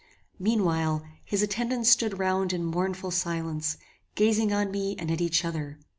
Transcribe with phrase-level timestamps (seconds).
[0.39, 3.77] Meanwhile, his attendants stood round in mournful silence,
[4.15, 5.77] gazing on me and at each other.